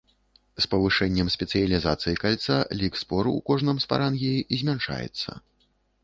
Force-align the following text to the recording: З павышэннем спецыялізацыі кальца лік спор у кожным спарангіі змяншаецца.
З 0.63 0.67
павышэннем 0.71 1.27
спецыялізацыі 1.33 2.17
кальца 2.23 2.55
лік 2.79 2.93
спор 3.01 3.29
у 3.33 3.35
кожным 3.51 3.77
спарангіі 3.85 4.39
змяншаецца. 4.63 5.37